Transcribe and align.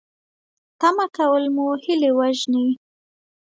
تمه 0.79 1.05
کول 1.15 1.43
مو 1.55 1.65
هیلې 1.83 2.11
وژني 2.17 2.67